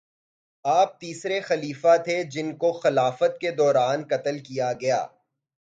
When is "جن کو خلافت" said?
2.31-3.39